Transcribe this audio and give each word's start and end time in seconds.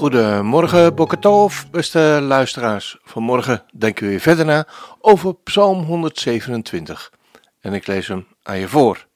Goedemorgen, 0.00 0.94
Bokatov, 0.94 1.64
beste 1.70 2.18
luisteraars. 2.22 2.98
Vanmorgen 3.02 3.64
denken 3.76 4.04
we 4.04 4.10
weer 4.10 4.20
verder 4.20 4.44
na 4.44 4.66
over 5.00 5.34
Psalm 5.34 5.82
127. 5.82 7.12
En 7.60 7.72
ik 7.72 7.86
lees 7.86 8.08
hem 8.08 8.26
aan 8.42 8.58
je 8.58 8.68
voor. 8.68 9.06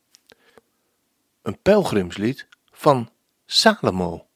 Een 1.43 1.59
pelgrimslied 1.62 2.47
van 2.73 3.10
Salomo. 3.47 4.27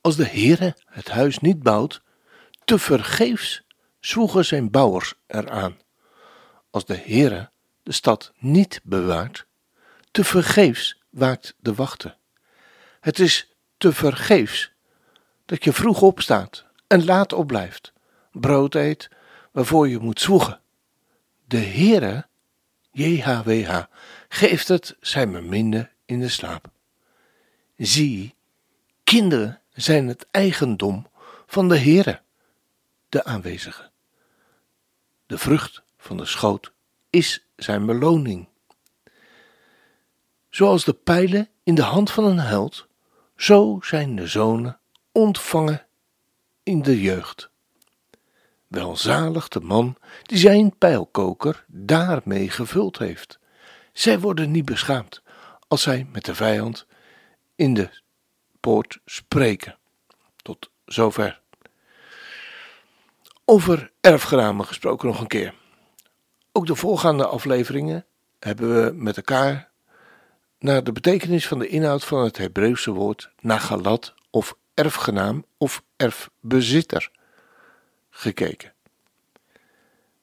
Als 0.00 0.16
de 0.16 0.26
Heere 0.26 0.76
het 0.86 1.08
huis 1.08 1.38
niet 1.38 1.62
bouwt, 1.62 2.02
te 2.64 2.78
vergeefs 2.78 3.62
zwoegen 4.00 4.44
zijn 4.44 4.70
bouwers 4.70 5.14
eraan. 5.26 5.76
Als 6.70 6.84
de 6.84 6.96
Heere 6.96 7.50
de 7.82 7.92
stad 7.92 8.32
niet 8.38 8.80
bewaart, 8.82 9.46
te 10.10 10.24
vergeefs 10.24 11.02
waakt 11.10 11.54
de 11.58 11.74
wachter. 11.74 12.16
Het 13.00 13.18
is 13.18 13.52
te 13.76 13.92
vergeefs 13.92 14.74
dat 15.46 15.64
je 15.64 15.72
vroeg 15.72 16.02
opstaat 16.02 16.64
en 16.86 17.04
laat 17.04 17.32
opblijft, 17.32 17.92
brood 18.32 18.74
eet 18.74 19.08
waarvoor 19.52 19.88
je 19.88 19.98
moet 19.98 20.20
zwoegen. 20.20 20.60
De 21.44 21.58
Heere, 21.58 22.26
JHWH, 22.90 23.82
geeft 24.28 24.68
het 24.68 24.96
zijn 25.00 25.32
beminde 25.32 25.90
in 26.04 26.20
de 26.20 26.28
slaap. 26.28 26.70
Zie, 27.76 28.34
kinderen 29.04 29.60
zijn 29.72 30.08
het 30.08 30.26
eigendom 30.30 31.06
van 31.46 31.68
de 31.68 31.78
Heere, 31.78 32.20
de 33.08 33.24
aanwezige. 33.24 33.90
De 35.26 35.38
vrucht 35.38 35.82
van 35.98 36.16
de 36.16 36.26
schoot 36.26 36.72
is 37.10 37.46
zijn 37.56 37.86
beloning. 37.86 38.48
Zoals 40.50 40.84
de 40.84 40.92
pijlen 40.92 41.48
in 41.62 41.74
de 41.74 41.82
hand 41.82 42.10
van 42.10 42.24
een 42.24 42.38
held, 42.38 42.86
zo 43.36 43.78
zijn 43.82 44.16
de 44.16 44.26
zonen 44.26 44.78
ontvangen 45.16 45.86
in 46.62 46.82
de 46.82 47.00
jeugd. 47.00 47.50
Welzalig 48.66 49.48
de 49.48 49.60
man 49.60 49.96
die 50.22 50.38
zijn 50.38 50.78
pijlkoker 50.78 51.64
daarmee 51.66 52.50
gevuld 52.50 52.98
heeft. 52.98 53.38
Zij 53.92 54.20
worden 54.20 54.50
niet 54.50 54.64
beschaamd 54.64 55.22
als 55.68 55.82
zij 55.82 56.06
met 56.12 56.24
de 56.24 56.34
vijand 56.34 56.86
in 57.54 57.74
de 57.74 58.00
poort 58.60 58.98
spreken. 59.04 59.78
Tot 60.36 60.70
zover. 60.84 61.40
Over 63.44 63.92
erfgenamen 64.00 64.66
gesproken 64.66 65.08
nog 65.08 65.20
een 65.20 65.26
keer. 65.26 65.54
Ook 66.52 66.66
de 66.66 66.74
voorgaande 66.74 67.26
afleveringen 67.26 68.06
hebben 68.38 68.84
we 68.84 68.92
met 68.92 69.16
elkaar 69.16 69.70
naar 70.58 70.84
de 70.84 70.92
betekenis 70.92 71.48
van 71.48 71.58
de 71.58 71.68
inhoud 71.68 72.04
van 72.04 72.24
het 72.24 72.36
Hebreeuwse 72.36 72.90
woord 72.90 73.30
nagalat 73.40 74.14
of 74.30 74.56
erfgenaam 74.76 75.44
of 75.56 75.82
erfbezitter 75.96 77.10
gekeken. 78.10 78.72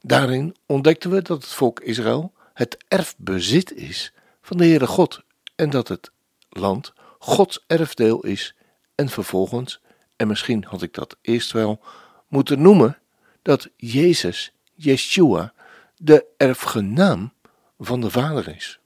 Daarin 0.02 0.56
ontdekten 0.66 1.10
we 1.10 1.22
dat 1.22 1.42
het 1.42 1.52
volk 1.52 1.80
Israël 1.80 2.34
het 2.54 2.78
erfbezit 2.88 3.74
is 3.74 4.14
van 4.42 4.58
de 4.58 4.66
Heere 4.66 4.88
God 4.88 5.22
en 5.56 5.70
dat 5.70 5.88
het 5.88 6.12
land 6.50 6.94
Gods 7.20 7.64
erfdeel 7.68 8.20
is 8.26 8.56
en 8.96 9.10
vervolgens, 9.10 9.82
en 10.16 10.28
misschien 10.28 10.64
had 10.64 10.82
ik 10.82 10.94
dat 10.94 11.18
eerst 11.22 11.52
wel 11.52 11.82
moeten 12.28 12.62
noemen, 12.62 12.98
dat 13.42 13.70
Jezus, 13.76 14.54
Yeshua, 14.74 15.54
de 15.98 16.26
erfgenaam 16.38 17.34
van 17.80 18.02
de 18.02 18.10
Vader 18.10 18.56
is. 18.56 18.80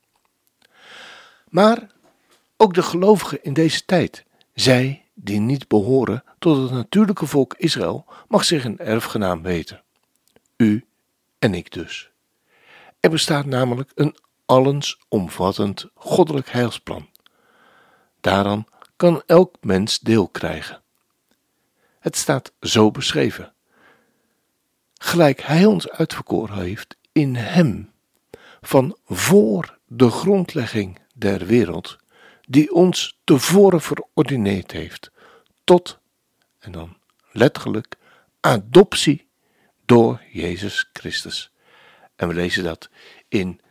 Maar 1.50 1.92
ook 2.58 2.74
de 2.74 2.84
gelovigen 2.84 3.44
in 3.44 3.54
deze 3.54 3.86
tijd, 3.86 4.26
zij 4.54 5.06
die 5.20 5.40
niet 5.40 5.68
behoren 5.68 6.24
tot 6.40 6.58
het 6.58 6.72
natuurlijke 6.72 7.26
volk 7.26 7.54
Israël, 7.58 8.06
mag 8.28 8.44
zich 8.44 8.64
een 8.64 8.80
erfgenaam 8.80 9.42
weten. 9.42 9.84
U 10.58 10.86
en 11.40 11.54
ik 11.54 11.72
dus. 11.72 12.10
Er 13.00 13.10
bestaat 13.10 13.46
namelijk 13.46 13.92
een 13.96 14.16
allensomvattend 14.46 15.90
goddelijk 15.96 16.50
heilsplan. 16.50 17.10
Daaraan 18.22 18.66
kan 18.96 19.22
elk 19.26 19.56
mens 19.62 20.00
deel 20.00 20.28
krijgen. 20.28 20.82
Het 22.00 22.16
staat 22.16 22.52
zo 22.62 22.92
beschreven. 22.92 23.54
Gelijk 24.94 25.42
Hij 25.42 25.66
ons 25.66 25.90
uitverkoren 25.90 26.58
heeft 26.58 26.98
in 27.12 27.36
Hem, 27.36 27.92
van 28.62 28.98
voor 29.06 29.78
de 29.88 30.10
grondlegging 30.10 31.00
der 31.14 31.46
wereld, 31.46 31.98
die 32.50 32.74
ons 32.74 33.20
tevoren 33.24 33.82
verordineerd 33.82 34.72
heeft 34.72 35.12
tot, 35.64 36.00
en 36.60 36.72
dan 36.72 36.98
letterlijk, 37.32 37.96
adoptie 38.40 39.28
door 39.86 40.22
Jezus 40.32 40.90
Christus. 40.94 41.52
En 42.16 42.28
we 42.28 42.34
lezen 42.34 42.64
dat 42.64 42.90
in 43.28 43.62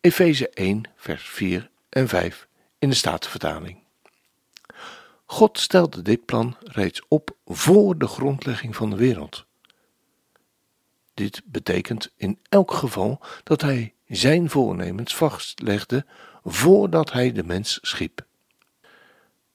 Efeze 0.00 0.48
1, 0.48 0.82
vers 0.96 1.22
4 1.22 1.70
en 1.88 2.08
5 2.08 2.48
in 2.78 2.88
de 2.88 2.94
Statenvertaling. 2.94 3.78
God 5.24 5.58
stelde 5.58 6.02
dit 6.02 6.24
plan 6.24 6.56
reeds 6.60 7.02
op 7.08 7.36
voor 7.44 7.98
de 7.98 8.06
grondlegging 8.06 8.76
van 8.76 8.90
de 8.90 8.96
wereld. 8.96 9.46
Dit 11.14 11.42
betekent 11.44 12.12
in 12.16 12.38
elk 12.48 12.72
geval 12.72 13.20
dat 13.42 13.60
hij 13.60 13.94
zijn 14.06 14.50
voornemens 14.50 15.16
vastlegde 15.16 16.06
voordat 16.44 17.12
hij 17.12 17.32
de 17.32 17.44
mens 17.44 17.78
schiep. 17.82 18.26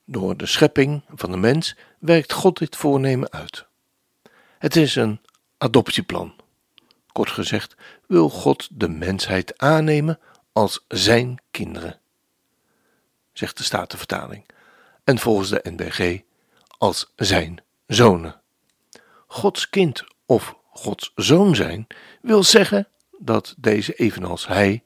Door 0.05 0.37
de 0.37 0.45
schepping 0.45 1.01
van 1.15 1.31
de 1.31 1.37
mens 1.37 1.75
werkt 1.99 2.31
God 2.33 2.57
dit 2.57 2.75
voornemen 2.75 3.31
uit. 3.31 3.65
Het 4.57 4.75
is 4.75 4.95
een 4.95 5.21
adoptieplan. 5.57 6.35
Kort 7.11 7.29
gezegd 7.31 7.75
wil 8.07 8.29
God 8.29 8.67
de 8.71 8.89
mensheid 8.89 9.57
aannemen 9.57 10.19
als 10.51 10.85
zijn 10.87 11.41
kinderen, 11.51 11.99
zegt 13.33 13.57
de 13.57 13.63
Statenvertaling, 13.63 14.45
en 15.03 15.19
volgens 15.19 15.49
de 15.49 15.59
NBG 15.63 16.21
als 16.77 17.13
zijn 17.15 17.63
zonen. 17.87 18.41
Gods 19.27 19.69
kind 19.69 20.03
of 20.25 20.55
Gods 20.69 21.11
zoon 21.15 21.55
zijn 21.55 21.87
wil 22.21 22.43
zeggen 22.43 22.87
dat 23.17 23.55
deze 23.57 23.93
evenals 23.93 24.47
hij 24.47 24.83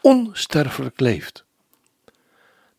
onsterfelijk 0.00 1.00
leeft. 1.00 1.43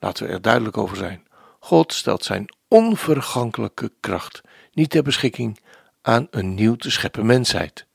Laten 0.06 0.26
we 0.26 0.32
er 0.32 0.42
duidelijk 0.42 0.78
over 0.78 0.98
zijn. 0.98 1.28
God 1.60 1.94
stelt 1.94 2.24
zijn 2.24 2.56
onvergankelijke 2.68 3.92
kracht 4.00 4.42
niet 4.74 4.90
ter 4.90 5.04
beschikking 5.04 5.60
aan 6.02 6.28
een 6.32 6.54
nieuw 6.54 6.76
te 6.76 6.92
scheppen 6.92 7.26
mensheid. 7.26 7.86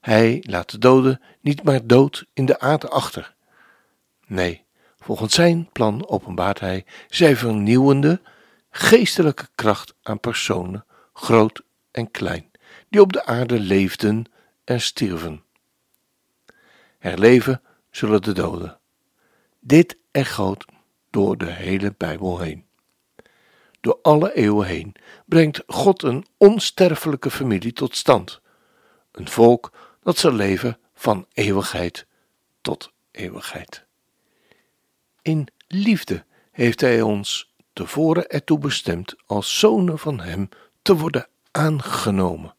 Hij 0.00 0.44
laat 0.46 0.70
de 0.70 0.78
doden 0.78 1.20
niet 1.40 1.62
maar 1.62 1.86
dood 1.86 2.26
in 2.32 2.46
de 2.46 2.60
aarde 2.60 2.88
achter. 2.88 3.34
Nee, 4.26 4.64
volgens 4.98 5.34
zijn 5.34 5.68
plan 5.72 6.08
openbaart 6.08 6.60
hij 6.60 6.84
zijn 7.08 7.36
vernieuwende, 7.36 8.20
geestelijke 8.70 9.48
kracht 9.54 9.94
aan 10.02 10.20
personen, 10.20 10.84
groot 11.12 11.62
en 11.90 12.10
klein, 12.10 12.50
die 12.88 13.00
op 13.00 13.12
de 13.12 13.24
aarde 13.24 13.60
leefden 13.60 14.24
en 14.64 14.80
stierven. 14.80 15.42
Herleven 16.98 17.62
zullen 17.90 18.22
de 18.22 18.32
doden. 18.32 18.78
Dit 19.60 19.96
echoot 20.10 20.64
door 21.12 21.38
de 21.38 21.50
hele 21.50 21.94
Bijbel 21.96 22.38
heen. 22.38 22.64
Door 23.80 23.98
alle 24.02 24.34
eeuwen 24.34 24.66
heen 24.66 24.94
brengt 25.26 25.62
God 25.66 26.02
een 26.02 26.26
onsterfelijke 26.36 27.30
familie 27.30 27.72
tot 27.72 27.96
stand. 27.96 28.40
Een 29.12 29.28
volk 29.28 29.72
dat 30.02 30.18
zal 30.18 30.32
leven 30.32 30.78
van 30.94 31.26
eeuwigheid 31.32 32.06
tot 32.60 32.92
eeuwigheid. 33.10 33.84
In 35.22 35.48
liefde 35.68 36.24
heeft 36.50 36.80
Hij 36.80 37.02
ons 37.02 37.54
tevoren 37.72 38.28
ertoe 38.28 38.58
bestemd 38.58 39.14
als 39.26 39.58
zonen 39.58 39.98
van 39.98 40.20
Hem 40.20 40.48
te 40.82 40.96
worden 40.96 41.28
aangenomen 41.50 42.54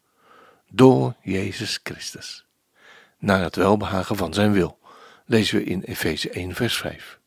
door 0.70 1.14
Jezus 1.22 1.80
Christus, 1.82 2.46
naar 3.18 3.42
het 3.42 3.56
welbehagen 3.56 4.16
van 4.16 4.34
Zijn 4.34 4.52
wil, 4.52 4.78
lezen 5.26 5.58
we 5.58 5.64
in 5.64 5.80
Efeze 5.80 6.30
1, 6.30 6.54
vers 6.54 6.76
5. 6.76 7.18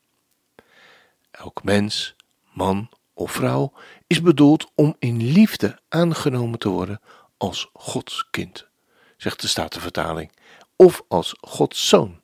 Elk 1.38 1.64
mens, 1.64 2.16
man 2.54 2.90
of 3.14 3.32
vrouw 3.32 3.74
is 4.08 4.22
bedoeld 4.22 4.72
om 4.76 4.96
in 5.00 5.32
liefde 5.32 5.80
aangenomen 5.90 6.60
te 6.60 6.70
worden 6.70 7.02
als 7.38 7.70
Gods 7.74 8.28
kind, 8.32 8.68
zegt 9.18 9.42
de 9.42 9.48
Statenvertaling, 9.48 10.32
of 10.76 11.04
als 11.08 11.36
Gods 11.42 11.88
zoon, 11.88 12.22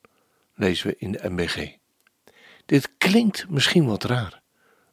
lezen 0.54 0.88
we 0.88 0.96
in 0.98 1.12
de 1.12 1.30
MBG. 1.30 1.76
Dit 2.66 2.92
klinkt 2.98 3.50
misschien 3.50 3.86
wat 3.86 4.04
raar. 4.04 4.42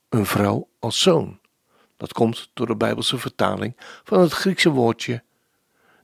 Een 0.08 0.26
vrouw 0.26 0.68
als 0.78 1.00
zoon. 1.00 1.40
Dat 1.96 2.12
komt 2.12 2.50
door 2.54 2.66
de 2.66 2.76
Bijbelse 2.76 3.18
vertaling 3.18 3.76
van 4.04 4.20
het 4.20 4.32
Griekse 4.32 4.70
woordje 4.70 5.22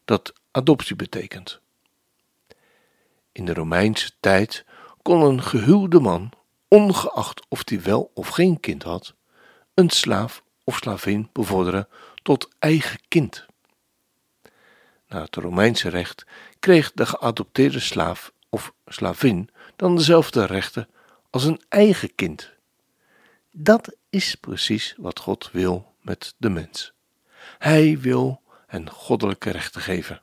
dat 0.04 0.32
adoptie 0.50 0.96
betekent. 0.96 1.60
In 3.32 3.44
de 3.44 3.54
Romeinse 3.54 4.10
tijd 4.20 4.64
kon 5.02 5.22
een 5.22 5.42
gehuwde 5.42 6.00
man, 6.00 6.32
ongeacht 6.68 7.46
of 7.48 7.62
hij 7.64 7.82
wel 7.82 8.10
of 8.14 8.28
geen 8.28 8.60
kind 8.60 8.82
had, 8.82 9.14
een 9.74 9.90
slaaf 9.90 10.42
of 10.64 10.76
slavin 10.76 11.28
bevorderen 11.32 11.88
tot 12.22 12.48
eigen 12.58 12.98
kind. 13.08 13.46
Na 15.08 15.20
het 15.20 15.36
Romeinse 15.36 15.88
recht 15.88 16.26
kreeg 16.58 16.92
de 16.92 17.06
geadopteerde 17.06 17.80
slaaf 17.80 18.32
of 18.48 18.72
slavin 18.86 19.50
dan 19.76 19.96
dezelfde 19.96 20.44
rechten 20.44 20.88
als 21.30 21.44
een 21.44 21.60
eigen 21.68 22.14
kind. 22.14 22.50
Dat 23.50 23.96
is 24.10 24.34
precies 24.34 24.94
wat 24.96 25.18
God 25.18 25.50
wil 25.52 25.94
met 26.00 26.34
de 26.36 26.48
mens. 26.48 26.92
Hij 27.58 27.98
wil 27.98 28.40
hen 28.66 28.90
goddelijke 28.90 29.50
rechten 29.50 29.80
geven. 29.80 30.22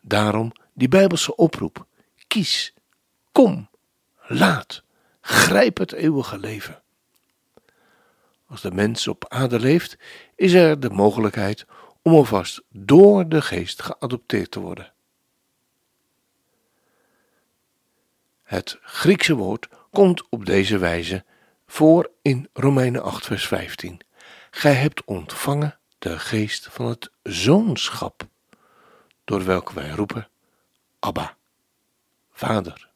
Daarom 0.00 0.52
die 0.72 0.88
Bijbelse 0.88 1.36
oproep: 1.36 1.86
kies, 2.26 2.74
kom, 3.32 3.68
laat, 4.26 4.82
grijp 5.28 5.78
het 5.78 5.92
eeuwige 5.92 6.38
leven. 6.38 6.82
Als 8.46 8.60
de 8.60 8.70
mens 8.70 9.08
op 9.08 9.28
aarde 9.28 9.60
leeft, 9.60 9.98
is 10.34 10.52
er 10.52 10.80
de 10.80 10.90
mogelijkheid 10.90 11.66
om 12.02 12.12
alvast 12.12 12.62
door 12.68 13.28
de 13.28 13.42
geest 13.42 13.82
geadopteerd 13.82 14.50
te 14.50 14.60
worden. 14.60 14.92
Het 18.42 18.78
Griekse 18.82 19.34
woord 19.34 19.68
komt 19.90 20.28
op 20.28 20.46
deze 20.46 20.78
wijze 20.78 21.24
voor 21.66 22.10
in 22.22 22.48
Romeinen 22.52 23.02
8, 23.02 23.26
vers 23.26 23.46
15. 23.46 24.00
Gij 24.50 24.74
hebt 24.74 25.04
ontvangen 25.04 25.78
de 25.98 26.18
geest 26.18 26.68
van 26.70 26.86
het 26.86 27.10
zoonschap, 27.22 28.26
door 29.24 29.44
welke 29.44 29.74
wij 29.74 29.90
roepen: 29.90 30.28
Abba, 30.98 31.36
Vader. 32.30 32.87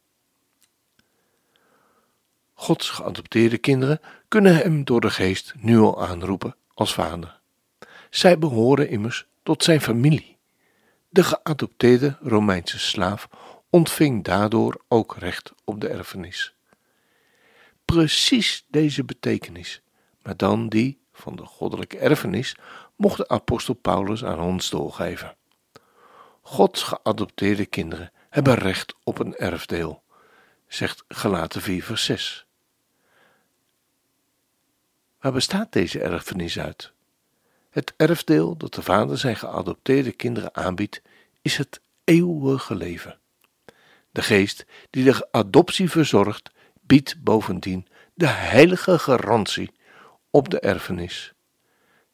Gods 2.63 2.89
geadopteerde 2.89 3.57
kinderen 3.57 4.01
kunnen 4.27 4.55
hem 4.55 4.83
door 4.83 5.01
de 5.01 5.09
geest 5.09 5.53
nu 5.57 5.77
al 5.77 6.05
aanroepen 6.05 6.55
als 6.73 6.93
vader. 6.93 7.39
Zij 8.09 8.39
behoren 8.39 8.89
immers 8.89 9.25
tot 9.41 9.63
zijn 9.63 9.81
familie. 9.81 10.37
De 11.09 11.23
geadopteerde 11.23 12.17
Romeinse 12.21 12.79
slaaf 12.79 13.29
ontving 13.69 14.23
daardoor 14.23 14.81
ook 14.87 15.15
recht 15.19 15.53
op 15.63 15.81
de 15.81 15.87
erfenis. 15.87 16.55
Precies 17.85 18.65
deze 18.67 19.03
betekenis, 19.03 19.81
maar 20.21 20.37
dan 20.37 20.69
die 20.69 20.99
van 21.13 21.35
de 21.35 21.45
goddelijke 21.45 21.97
erfenis, 21.97 22.55
mocht 22.95 23.17
de 23.17 23.27
apostel 23.27 23.73
Paulus 23.73 24.25
aan 24.25 24.39
ons 24.39 24.69
doorgeven. 24.69 25.35
Gods 26.41 26.83
geadopteerde 26.83 27.65
kinderen 27.65 28.11
hebben 28.29 28.55
recht 28.55 28.95
op 29.03 29.19
een 29.19 29.35
erfdeel, 29.35 30.03
zegt 30.67 31.03
Galaten 31.07 31.61
4 31.61 31.83
vers 31.83 32.05
6. 32.05 32.47
Waar 35.23 35.31
bestaat 35.31 35.71
deze 35.71 35.99
erfenis 35.99 36.59
uit? 36.59 36.91
Het 37.69 37.93
erfdeel 37.97 38.57
dat 38.57 38.73
de 38.73 38.81
vader 38.81 39.17
zijn 39.17 39.35
geadopteerde 39.35 40.11
kinderen 40.11 40.55
aanbiedt, 40.55 41.01
is 41.41 41.57
het 41.57 41.81
eeuwige 42.03 42.75
leven. 42.75 43.19
De 44.11 44.21
geest 44.21 44.65
die 44.89 45.03
de 45.03 45.27
adoptie 45.31 45.89
verzorgt, 45.89 46.51
biedt 46.81 47.23
bovendien 47.23 47.87
de 48.13 48.27
heilige 48.27 48.99
garantie 48.99 49.71
op 50.29 50.49
de 50.49 50.59
erfenis. 50.59 51.33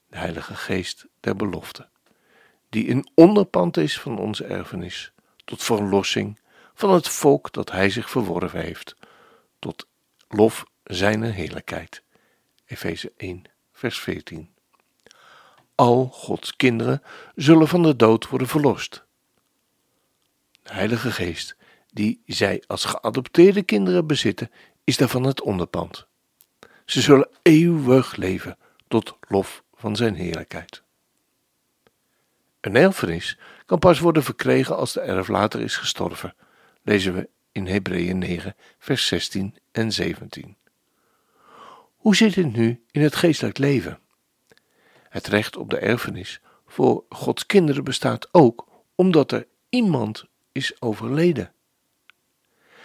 De 0.08 0.18
heilige 0.18 0.56
geest 0.56 1.06
der 1.20 1.36
belofte, 1.36 1.90
die 2.70 2.90
een 2.90 3.10
onderpand 3.16 3.78
is 3.78 4.00
van 4.00 4.20
onze 4.20 4.46
erfenis, 4.46 5.12
tot 5.46 5.64
verlossing 5.64 6.40
van 6.74 6.94
het 6.94 7.08
volk 7.08 7.52
dat 7.54 7.72
hij 7.72 7.90
zich 7.90 8.10
verworven 8.10 8.62
heeft, 8.62 8.96
tot 9.60 9.88
lof 10.28 10.66
zijne 10.84 11.28
heerlijkheid. 11.28 12.04
Efeze 12.69 13.12
1, 13.18 13.44
vers 13.71 14.00
14. 14.00 14.50
Al 15.75 16.06
Gods 16.06 16.56
kinderen 16.56 17.01
zullen 17.36 17.68
van 17.68 17.83
de 17.83 17.95
dood 17.95 18.30
worden 18.30 18.48
verlost. 18.48 19.04
De 20.63 20.74
Heilige 20.74 21.12
Geest, 21.12 21.56
die 21.92 22.21
zij 22.25 22.63
als 22.68 22.86
geadopteerde 22.86 23.63
kinderen 23.63 24.07
bezitten, 24.07 24.51
is 24.83 24.98
daarvan 24.98 25.24
het 25.24 25.42
onderpand. 25.42 26.07
Ze 26.86 27.01
zullen 27.01 27.30
eeuwig 27.42 28.16
leven 28.16 28.57
tot 28.88 29.18
lof 29.27 29.63
van 29.74 29.95
zijn 29.95 30.15
heerlijkheid. 30.15 30.83
Een 32.62 32.75
erfenis 32.75 33.38
kan 33.65 33.80
pas 33.80 34.00
worden 34.00 34.24
verkregen 34.24 34.77
als 34.77 34.94
de 34.94 35.01
erf 35.01 35.27
later 35.27 35.62
is 35.62 35.77
gestorven, 35.77 36.36
lezen 36.81 37.13
we 37.13 37.30
in 37.51 37.68
Hebreeën 37.68 38.18
9, 38.18 38.56
vers 38.80 39.07
16 39.07 39.56
en 39.72 39.92
17. 39.92 40.57
Hoe 42.00 42.16
zit 42.16 42.36
het 42.36 42.56
nu 42.56 42.84
in 42.92 43.01
het 43.01 43.16
geestelijk 43.16 43.57
leven? 43.57 44.00
Het 45.10 45.28
recht 45.28 45.57
op 45.57 45.69
de 45.69 45.78
erfenis 45.78 46.42
voor 46.68 47.04
Gods 47.10 47.46
kinderen 47.46 47.84
bestaat 47.84 48.28
ook 48.31 48.68
omdat 48.96 49.31
er 49.31 49.48
iemand 49.69 50.25
is 50.51 50.81
overleden. 50.81 51.54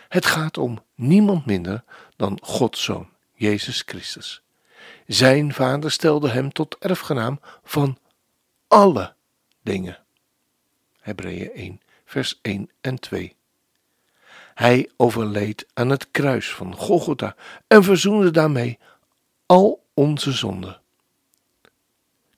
Het 0.08 0.26
gaat 0.26 0.58
om 0.58 0.84
niemand 0.94 1.46
minder 1.46 1.84
dan 2.16 2.38
Gods 2.43 2.84
Zoon, 2.84 3.08
Jezus 3.34 3.82
Christus. 3.87 4.43
Zijn 5.06 5.52
vader 5.52 5.90
stelde 5.90 6.28
hem 6.28 6.52
tot 6.52 6.76
erfgenaam 6.78 7.40
van 7.62 7.99
alle 8.69 9.14
dingen. 9.62 10.05
Hebreeën 11.00 11.52
1, 11.52 11.81
vers 12.05 12.38
1 12.43 12.70
en 12.81 13.00
2. 13.00 13.37
Hij 14.55 14.90
overleed 14.96 15.66
aan 15.75 15.88
het 15.88 16.11
kruis 16.11 16.55
van 16.55 16.75
Golgotha 16.75 17.37
en 17.66 17.84
verzoende 17.84 18.31
daarmee 18.31 18.78
al 19.46 19.85
onze 19.94 20.32
zonden. 20.32 20.81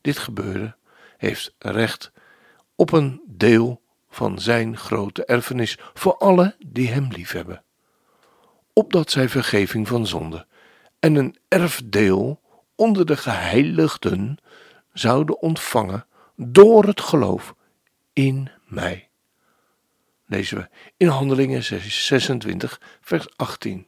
Dit 0.00 0.18
gebeurde 0.18 0.76
heeft 1.16 1.54
recht 1.58 2.12
op 2.74 2.92
een 2.92 3.20
deel 3.26 3.80
van 4.10 4.38
zijn 4.38 4.76
grote 4.76 5.24
erfenis 5.24 5.78
voor 5.94 6.16
alle 6.16 6.56
die 6.66 6.88
hem 6.88 7.08
liefhebben, 7.08 7.64
opdat 8.72 9.10
zij 9.10 9.28
vergeving 9.28 9.88
van 9.88 10.06
zonde 10.06 10.46
en 10.98 11.14
een 11.14 11.36
erfdeel 11.48 12.40
onder 12.74 13.06
de 13.06 13.16
geheiligden 13.16 14.38
zouden 14.92 15.40
ontvangen 15.40 16.06
door 16.36 16.84
het 16.84 17.00
geloof 17.00 17.54
in 18.12 18.50
mij. 18.64 19.08
Lezen 20.26 20.56
we 20.58 20.68
in 20.96 21.08
Handelingen 21.08 21.62
26, 21.62 22.80
vers 23.00 23.36
18. 23.36 23.86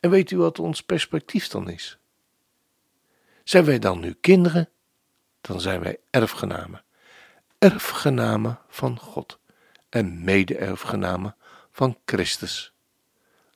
En 0.00 0.10
weet 0.10 0.30
u 0.30 0.36
wat 0.36 0.58
ons 0.58 0.82
perspectief 0.82 1.48
dan 1.48 1.70
is? 1.70 1.98
Zijn 3.44 3.64
wij 3.64 3.78
dan 3.78 4.00
nu 4.00 4.12
kinderen? 4.20 4.68
Dan 5.40 5.60
zijn 5.60 5.80
wij 5.80 5.98
erfgenamen. 6.10 6.84
Erfgenamen 7.58 8.58
van 8.68 8.98
God 8.98 9.38
en 9.88 10.24
mede-erfgenamen 10.24 11.36
van 11.72 11.98
Christus. 12.04 12.72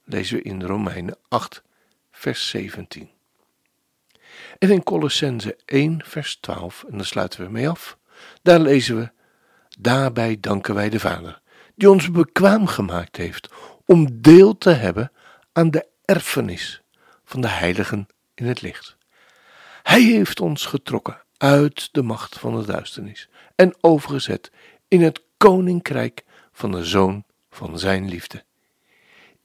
Lezen 0.04 0.37
we 0.37 0.42
in 0.42 0.62
Romeinen 0.62 1.16
8, 1.28 1.62
vers 2.11 2.49
17. 2.49 3.11
En 4.59 4.70
in 4.70 4.82
Colossense 4.82 5.59
1, 5.64 6.04
vers 6.04 6.37
12, 6.37 6.85
en 6.90 6.97
daar 6.97 7.06
sluiten 7.06 7.44
we 7.44 7.50
mee 7.50 7.68
af, 7.68 7.99
daar 8.42 8.61
lezen 8.61 8.97
we: 8.97 9.11
Daarbij 9.78 10.37
danken 10.40 10.75
wij 10.75 10.88
de 10.88 11.00
Vader, 11.00 11.40
die 11.75 11.90
ons 11.90 12.11
bekwaam 12.11 12.66
gemaakt 12.66 13.16
heeft 13.16 13.49
om 13.87 14.20
deel 14.23 14.59
te 14.59 14.70
hebben 14.70 15.12
aan 15.52 15.70
de 15.70 15.89
erfenis 16.11 16.83
van 17.25 17.40
de 17.40 17.49
heiligen 17.49 18.07
in 18.35 18.47
het 18.47 18.61
licht. 18.61 18.97
Hij 19.83 20.02
heeft 20.02 20.40
ons 20.40 20.67
getrokken 20.67 21.23
uit 21.37 21.88
de 21.93 22.02
macht 22.02 22.38
van 22.38 22.61
de 22.61 22.67
duisternis 22.67 23.29
en 23.55 23.75
overgezet 23.81 24.50
in 24.88 25.02
het 25.02 25.23
koninkrijk 25.37 26.25
van 26.52 26.71
de 26.71 26.85
Zoon 26.85 27.25
van 27.50 27.79
Zijn 27.79 28.09
liefde. 28.09 28.45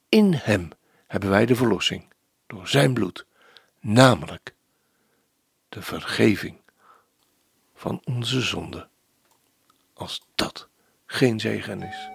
In 0.10 0.34
Hem 0.34 0.70
hebben 1.08 1.30
wij 1.30 1.46
de 1.46 1.56
verlossing 1.56 2.14
door 2.48 2.68
Zijn 2.68 2.94
bloed, 2.94 3.26
namelijk 3.80 4.54
de 5.70 5.82
vergeving 5.82 6.62
van 7.76 8.02
onze 8.04 8.42
zonde. 8.42 8.88
Als 9.94 10.26
dat 10.36 10.68
geen 11.06 11.40
zegen 11.40 11.82
is. 11.82 12.15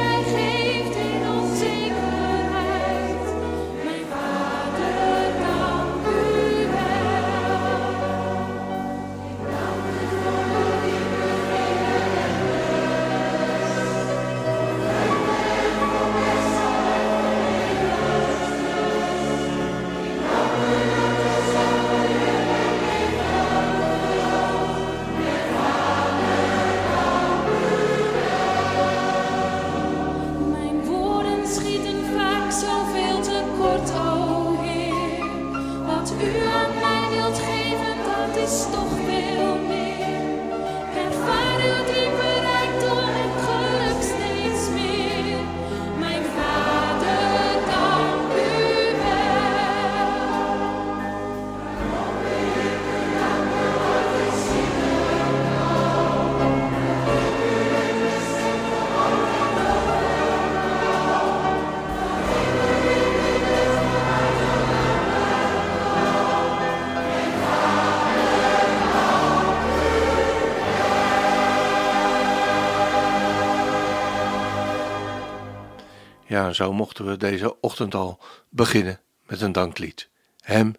zo 76.55 76.73
mochten 76.73 77.05
we 77.05 77.17
deze 77.17 77.59
ochtend 77.59 77.95
al 77.95 78.19
beginnen 78.49 78.99
met 79.25 79.41
een 79.41 79.51
danklied. 79.51 80.09
Hem 80.39 80.75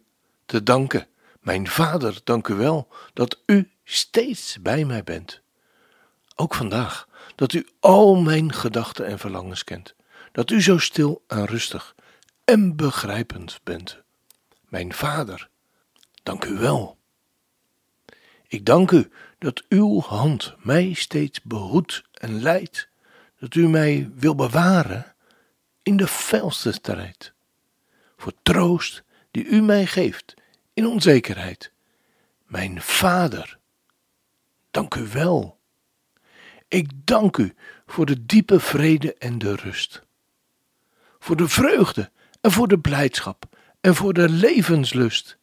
te 0.47 0.63
danken. 0.63 1.07
Mijn 1.41 1.69
vader, 1.69 2.21
dank 2.25 2.49
u 2.49 2.55
wel 2.55 2.89
dat 3.13 3.43
u 3.47 3.71
steeds 3.85 4.59
bij 4.61 4.85
mij 4.85 5.05
bent. 5.05 5.41
Ook 6.35 6.55
vandaag, 6.55 7.09
dat 7.35 7.53
u 7.53 7.69
al 7.81 8.15
mijn 8.17 8.53
gedachten 8.53 9.07
en 9.07 9.19
verlangens 9.19 9.65
kent. 9.65 9.95
Dat 10.33 10.51
u 10.51 10.63
zo 10.63 10.79
stil 10.79 11.25
en 11.27 11.45
rustig 11.45 11.95
en 12.45 12.77
begrijpend 12.77 13.61
bent. 13.63 14.03
Mijn 14.69 14.93
vader, 14.93 15.49
dank 16.23 16.45
u 16.45 16.59
wel. 16.59 16.99
Ik 18.49 18.67
dank 18.67 18.91
u 18.91 19.11
dat 19.39 19.63
uw 19.69 20.01
hand 20.01 20.55
mij 20.59 20.93
steeds 20.93 21.43
behoedt 21.43 22.03
en 22.13 22.43
leidt. 22.43 22.89
Dat 23.39 23.55
u 23.55 23.69
mij 23.69 24.11
wil 24.15 24.35
bewaren 24.35 25.12
in 25.83 25.97
de 25.97 26.07
felste 26.07 26.73
strijd. 26.73 27.33
Voor 28.17 28.33
troost 28.43 29.03
die 29.31 29.45
u 29.45 29.63
mij 29.63 29.87
geeft 29.87 30.35
in 30.75 30.87
onzekerheid. 30.87 31.73
Mijn 32.47 32.83
vader, 32.83 33.59
dank 34.71 34.95
u 34.95 35.09
wel. 35.09 35.61
Ik 36.69 36.91
dank 37.05 37.37
u 37.37 37.55
voor 37.87 38.07
de 38.07 38.27
diepe 38.27 38.61
vrede 38.61 39.15
en 39.15 39.39
de 39.39 39.55
rust. 39.55 40.03
Voor 41.19 41.37
de 41.37 41.49
vreugde 41.49 42.11
en 42.41 42.51
voor 42.51 42.69
de 42.69 42.79
blijdschap 42.79 43.45
en 43.81 43.95
voor 43.95 44.13
de 44.13 44.29
levenslust. 44.29 45.37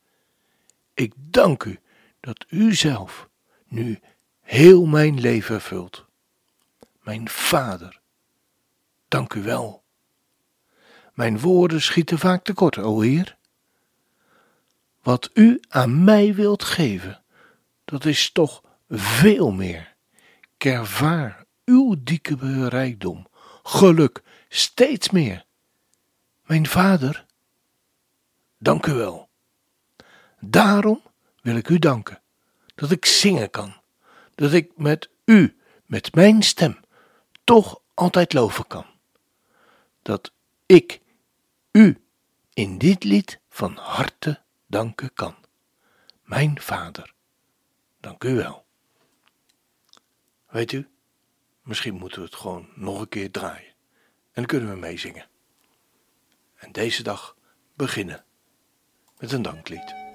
Ik 0.94 1.14
dank 1.16 1.64
u 1.64 1.80
dat 2.20 2.46
u 2.50 2.76
zelf 2.76 3.30
nu 3.68 4.00
heel 4.42 4.86
mijn 4.86 5.20
leven 5.20 5.62
vult. 5.62 6.06
Mijn 7.02 7.30
vader, 7.30 8.00
dank 9.08 9.34
u 9.34 9.42
wel. 9.42 9.84
Mijn 11.20 11.40
woorden 11.40 11.82
schieten 11.82 12.20
vaak 12.20 12.44
tekort, 12.44 12.78
o 12.78 13.00
Heer. 13.00 13.38
Wat 15.02 15.30
u 15.34 15.60
aan 15.70 16.04
mij 16.04 16.36
wilt 16.36 16.64
geven, 16.64 17.24
dat 17.86 18.06
is 18.06 18.32
toch 18.32 18.64
veel 18.90 19.52
meer. 19.52 19.96
Ik 20.58 20.66
ervaar 20.66 21.46
uw 21.66 21.96
diepe 22.00 22.70
rijkdom, 22.70 23.28
geluk, 23.64 24.22
steeds 24.50 25.10
meer. 25.10 25.46
Mijn 26.46 26.68
vader, 26.68 27.26
dank 28.58 28.86
u 28.86 28.94
wel. 28.94 29.30
Daarom 30.40 31.02
wil 31.42 31.56
ik 31.56 31.70
u 31.70 31.80
danken 31.80 32.22
dat 32.76 32.92
ik 32.92 33.06
zingen 33.06 33.50
kan, 33.50 33.74
dat 34.36 34.54
ik 34.54 34.72
met 34.76 35.10
u, 35.26 35.58
met 35.86 36.16
mijn 36.16 36.44
stem, 36.44 36.80
toch 37.44 37.82
altijd 37.94 38.34
loven 38.34 38.68
kan. 38.68 38.86
Dat 40.02 40.32
ik 40.66 41.02
u 41.72 42.02
in 42.54 42.78
dit 42.78 43.04
lied 43.04 43.40
van 43.50 43.76
harte 43.76 44.42
danken 44.68 45.14
kan. 45.14 45.36
Mijn 46.24 46.62
vader, 46.62 47.14
dank 48.00 48.24
u 48.24 48.36
wel. 48.36 48.66
Weet 50.48 50.72
u, 50.72 50.90
misschien 51.64 51.96
moeten 51.96 52.20
we 52.20 52.26
het 52.26 52.36
gewoon 52.36 52.70
nog 52.76 53.00
een 53.00 53.10
keer 53.10 53.32
draaien. 53.32 53.68
En 53.68 54.46
dan 54.46 54.46
kunnen 54.46 54.70
we 54.70 54.76
meezingen. 54.76 55.28
En 56.56 56.72
deze 56.72 57.04
dag 57.04 57.38
beginnen 57.74 58.26
met 59.18 59.32
een 59.32 59.42
danklied. 59.42 60.09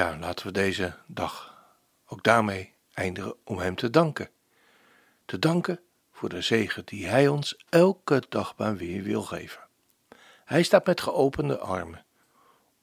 Ja, 0.00 0.18
laten 0.18 0.46
we 0.46 0.52
deze 0.52 0.94
dag 1.06 1.54
ook 2.06 2.22
daarmee 2.22 2.74
eindigen 2.92 3.34
om 3.44 3.58
Hem 3.58 3.74
te 3.74 3.90
danken. 3.90 4.30
Te 5.24 5.38
danken 5.38 5.80
voor 6.12 6.28
de 6.28 6.40
zegen 6.40 6.84
die 6.84 7.06
Hij 7.06 7.28
ons 7.28 7.64
elke 7.68 8.22
dag 8.28 8.56
maar 8.56 8.76
weer 8.76 9.02
wil 9.02 9.22
geven. 9.22 9.60
Hij 10.44 10.62
staat 10.62 10.86
met 10.86 11.00
geopende 11.00 11.58
armen 11.58 12.04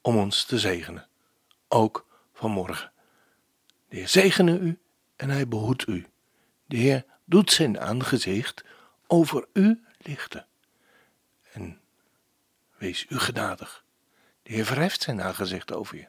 om 0.00 0.16
ons 0.16 0.44
te 0.44 0.58
zegenen, 0.58 1.08
ook 1.68 2.06
vanmorgen. 2.32 2.92
De 3.88 3.96
Heer 3.96 4.08
zegene 4.08 4.58
u 4.58 4.78
en 5.16 5.30
Hij 5.30 5.48
behoedt 5.48 5.86
u. 5.86 6.06
De 6.66 6.76
Heer 6.76 7.04
doet 7.24 7.52
zijn 7.52 7.80
aangezicht 7.80 8.64
over 9.06 9.46
u 9.52 9.84
lichten. 9.98 10.46
En 11.52 11.80
wees 12.76 13.06
u 13.08 13.18
genadig. 13.18 13.84
De 14.42 14.52
Heer 14.52 14.66
verheft 14.66 15.02
zijn 15.02 15.22
aangezicht 15.22 15.72
over 15.72 15.96
je 15.96 16.08